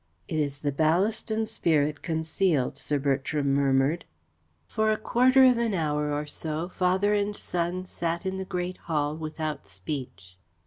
[0.27, 4.03] "It is the Ballaston spirit concealed," Sir Bertram murmured.
[4.67, 8.77] For a quarter of an hour or so father and son sat in the great
[8.89, 10.39] hall without speech.